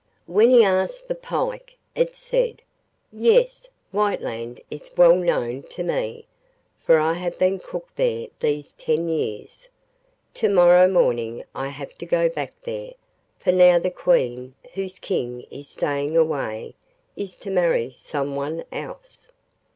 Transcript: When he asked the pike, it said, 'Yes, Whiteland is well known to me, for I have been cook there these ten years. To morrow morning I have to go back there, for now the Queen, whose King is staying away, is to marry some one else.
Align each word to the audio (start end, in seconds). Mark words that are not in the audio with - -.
When 0.25 0.49
he 0.49 0.63
asked 0.63 1.07
the 1.07 1.13
pike, 1.13 1.77
it 1.93 2.15
said, 2.15 2.63
'Yes, 3.13 3.67
Whiteland 3.91 4.59
is 4.71 4.89
well 4.97 5.15
known 5.15 5.61
to 5.77 5.83
me, 5.83 6.25
for 6.83 6.97
I 6.97 7.13
have 7.13 7.37
been 7.37 7.59
cook 7.59 7.87
there 7.95 8.25
these 8.39 8.73
ten 8.73 9.09
years. 9.09 9.69
To 10.33 10.49
morrow 10.49 10.87
morning 10.87 11.43
I 11.53 11.67
have 11.67 11.95
to 11.99 12.07
go 12.07 12.29
back 12.29 12.53
there, 12.63 12.93
for 13.37 13.51
now 13.51 13.77
the 13.77 13.91
Queen, 13.91 14.55
whose 14.73 14.97
King 14.97 15.41
is 15.51 15.67
staying 15.67 16.17
away, 16.17 16.73
is 17.15 17.35
to 17.35 17.51
marry 17.51 17.91
some 17.91 18.35
one 18.35 18.63
else. 18.71 19.29